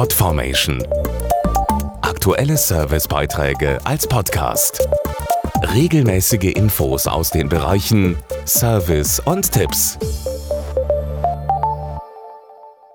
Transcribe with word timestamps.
Podformation. 0.00 0.82
Aktuelle 2.00 2.56
Servicebeiträge 2.56 3.78
als 3.84 4.06
Podcast. 4.06 4.88
Regelmäßige 5.74 6.54
Infos 6.54 7.06
aus 7.06 7.28
den 7.28 7.50
Bereichen 7.50 8.16
Service 8.46 9.20
und 9.20 9.52
Tipps. 9.52 9.98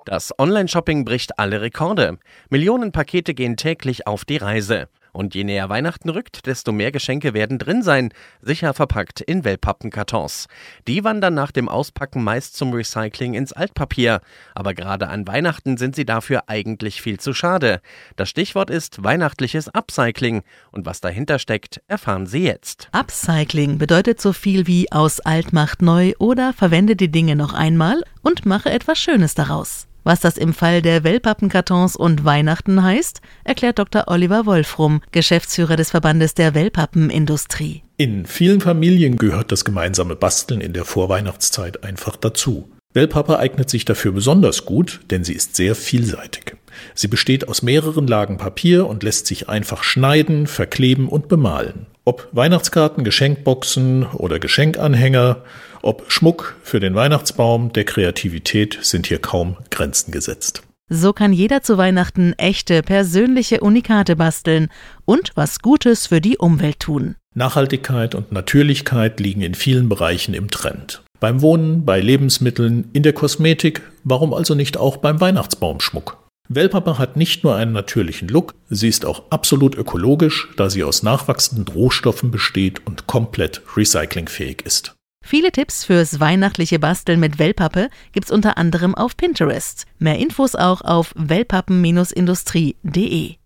Das 0.06 0.34
Online-Shopping 0.40 1.06
bricht 1.06 1.38
alle 1.38 1.62
Rekorde. 1.62 2.18
Millionen 2.50 2.92
Pakete 2.92 3.36
gehen 3.36 3.56
täglich 3.56 4.08
auf 4.08 4.26
die 4.26 4.38
Reise. 4.38 4.88
Und 5.16 5.34
je 5.34 5.46
näher 5.46 5.70
Weihnachten 5.70 6.10
rückt, 6.10 6.46
desto 6.46 6.74
mehr 6.74 6.92
Geschenke 6.92 7.34
werden 7.34 7.58
drin 7.58 7.84
sein, 7.84 8.10
sicher 8.42 8.74
verpackt 8.74 9.22
in 9.22 9.46
Wellpappenkartons. 9.46 10.48
Die 10.90 11.06
wandern 11.06 11.34
nach 11.34 11.54
dem 11.54 11.70
Auspacken 11.70 12.22
meist 12.22 12.58
zum 12.58 12.74
Recycling 12.74 13.34
ins 13.34 13.54
Altpapier. 13.54 14.20
Aber 14.56 14.74
gerade 14.74 15.08
an 15.08 15.26
Weihnachten 15.26 15.78
sind 15.78 15.96
sie 15.96 16.06
dafür 16.06 16.44
eigentlich 16.48 17.02
viel 17.02 17.18
zu 17.18 17.34
schade. 17.34 17.80
Das 18.18 18.28
Stichwort 18.28 18.70
ist 18.70 19.06
weihnachtliches 19.06 19.70
Upcycling. 19.70 20.44
Und 20.72 20.86
was 20.86 21.00
dahinter 21.00 21.40
steckt, 21.40 21.82
erfahren 21.88 22.26
Sie 22.26 22.44
jetzt. 22.44 22.90
Upcycling 22.92 23.78
bedeutet 23.78 24.20
so 24.20 24.34
viel 24.34 24.68
wie 24.68 24.92
aus 24.92 25.22
alt 25.22 25.54
macht 25.54 25.82
neu 25.82 26.12
oder 26.20 26.52
verwende 26.52 26.98
die 26.98 27.10
Dinge 27.10 27.38
noch 27.38 27.54
einmal 27.54 28.04
und 28.22 28.46
mache 28.46 28.70
etwas 28.70 29.00
Schönes 29.00 29.34
daraus. 29.34 29.88
Was 30.06 30.20
das 30.20 30.38
im 30.38 30.54
Fall 30.54 30.84
der 30.84 31.04
Wellpappenkartons 31.04 31.96
und 31.96 32.24
Weihnachten 32.24 32.84
heißt, 32.84 33.22
erklärt 33.44 33.80
Dr. 33.80 34.04
Oliver 34.06 34.46
Wolfrum, 34.46 35.02
Geschäftsführer 35.12 35.76
des 35.78 35.90
Verbandes 35.90 36.36
der 36.36 36.54
Wellpappenindustrie. 36.54 37.82
In 37.98 38.28
vielen 38.28 38.62
Familien 38.62 39.18
gehört 39.18 39.52
das 39.52 39.66
gemeinsame 39.66 40.16
Basteln 40.16 40.62
in 40.62 40.74
der 40.74 40.86
Vorweihnachtszeit 40.86 41.84
einfach 41.84 42.18
dazu. 42.18 42.70
Wellpappe 42.94 43.40
eignet 43.40 43.72
sich 43.72 43.84
dafür 43.84 44.12
besonders 44.12 44.66
gut, 44.66 45.02
denn 45.10 45.24
sie 45.24 45.34
ist 45.34 45.56
sehr 45.56 45.74
vielseitig. 45.74 46.56
Sie 46.94 47.08
besteht 47.08 47.48
aus 47.48 47.64
mehreren 47.64 48.06
Lagen 48.06 48.38
Papier 48.38 48.86
und 48.86 49.02
lässt 49.02 49.26
sich 49.26 49.50
einfach 49.50 49.84
schneiden, 49.84 50.46
verkleben 50.46 51.10
und 51.10 51.28
bemalen. 51.28 51.88
Ob 52.08 52.30
Weihnachtskarten, 52.34 53.04
Geschenkboxen 53.04 54.04
oder 54.04 54.38
Geschenkanhänger, 54.38 55.38
ob 55.82 56.12
Schmuck 56.12 56.56
für 56.62 56.80
den 56.80 56.94
Weihnachtsbaum, 56.94 57.74
der 57.74 57.84
Kreativität 57.84 58.78
sind 58.84 59.08
hier 59.08 59.18
kaum 59.18 59.58
Grenzen 59.72 60.12
gesetzt. 60.12 60.62
So 60.88 61.14
kann 61.14 61.34
jeder 61.34 61.64
zu 61.64 61.80
Weihnachten 61.80 62.34
echte, 62.34 62.84
persönliche 62.84 63.62
Unikate 63.62 64.16
basteln 64.16 64.68
und 65.06 65.32
was 65.34 65.60
Gutes 65.62 66.06
für 66.06 66.22
die 66.22 66.38
Umwelt 66.38 66.80
tun. 66.80 67.16
Nachhaltigkeit 67.34 68.14
und 68.14 68.32
Natürlichkeit 68.32 69.20
liegen 69.20 69.42
in 69.42 69.56
vielen 69.56 69.90
Bereichen 69.90 70.36
im 70.36 70.52
Trend. 70.52 71.02
Beim 71.20 71.42
Wohnen, 71.42 71.86
bei 71.86 72.02
Lebensmitteln, 72.02 72.90
in 72.94 73.02
der 73.02 73.14
Kosmetik, 73.14 73.82
warum 74.04 74.32
also 74.32 74.54
nicht 74.54 74.78
auch 74.78 74.98
beim 74.98 75.20
Weihnachtsbaumschmuck? 75.20 76.18
Wellpappe 76.48 76.98
hat 76.98 77.18
nicht 77.18 77.44
nur 77.44 77.56
einen 77.56 77.72
natürlichen 77.72 78.28
Look, 78.28 78.56
sie 78.70 78.88
ist 78.88 79.06
auch 79.06 79.24
absolut 79.30 79.76
ökologisch, 79.76 80.50
da 80.58 80.68
sie 80.70 80.84
aus 80.84 81.04
nachwachsenden 81.04 81.74
Rohstoffen 81.74 82.32
besteht 82.32 82.86
und 82.86 83.08
komplett 83.08 83.62
recyclingfähig 83.76 84.62
ist. 84.64 84.94
Viele 85.24 85.52
Tipps 85.52 85.86
fürs 85.86 86.20
weihnachtliche 86.20 86.78
Basteln 86.78 87.20
mit 87.20 87.40
Wellpappe 87.40 87.90
gibt's 88.12 88.30
unter 88.30 88.60
anderem 88.60 88.94
auf 88.94 89.18
Pinterest. 89.18 89.88
Mehr 89.98 90.20
Infos 90.20 90.54
auch 90.54 90.82
auf 90.82 91.14
wellpappen-industrie.de. 91.16 93.38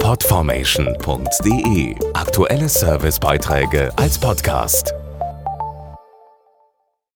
Podformation.de 0.00 1.96
Aktuelle 2.12 2.68
Servicebeiträge 2.68 3.90
als 3.96 4.18
Podcast. 4.18 4.92